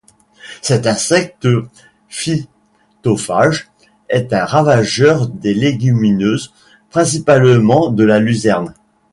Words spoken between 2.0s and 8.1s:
phytophage est un ravageur des légumineuses, principalement de